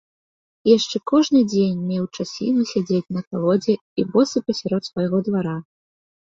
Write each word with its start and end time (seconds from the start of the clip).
І 0.67 0.69
яшчэ 0.77 0.97
кожны 1.11 1.41
дзень 1.51 1.83
меў 1.89 2.07
часіну 2.17 2.61
сядзець 2.71 3.11
на 3.19 3.23
калодзе 3.27 3.75
і 3.77 4.01
босы 4.15 4.37
пасярод 4.49 4.83
свайго 4.91 5.17
двара. 5.31 5.55